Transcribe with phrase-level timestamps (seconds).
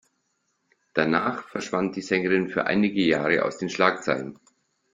[0.95, 4.39] Danach verschwand die Sängerin für einige Jahre aus den Schlagzeilen.